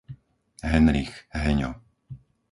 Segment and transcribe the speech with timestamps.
[0.63, 1.71] Henrich, Heňo